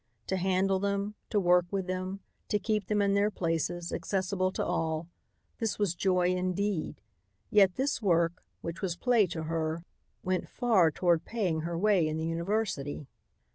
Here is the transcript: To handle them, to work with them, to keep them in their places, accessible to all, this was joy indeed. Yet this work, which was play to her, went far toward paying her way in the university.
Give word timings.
To 0.25 0.35
handle 0.37 0.79
them, 0.79 1.13
to 1.29 1.39
work 1.39 1.67
with 1.69 1.85
them, 1.85 2.21
to 2.47 2.57
keep 2.57 2.87
them 2.87 3.03
in 3.03 3.13
their 3.13 3.29
places, 3.29 3.93
accessible 3.93 4.51
to 4.53 4.65
all, 4.65 5.07
this 5.59 5.77
was 5.77 5.93
joy 5.93 6.29
indeed. 6.35 7.01
Yet 7.51 7.75
this 7.75 8.01
work, 8.01 8.43
which 8.61 8.81
was 8.81 8.95
play 8.97 9.27
to 9.27 9.43
her, 9.43 9.83
went 10.23 10.49
far 10.49 10.89
toward 10.89 11.23
paying 11.23 11.61
her 11.61 11.77
way 11.77 12.07
in 12.07 12.17
the 12.17 12.25
university. 12.25 13.05